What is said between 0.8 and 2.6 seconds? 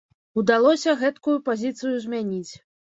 гэткую пазіцыю змяніць.